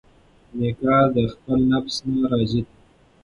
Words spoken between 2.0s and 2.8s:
نه راضي دی.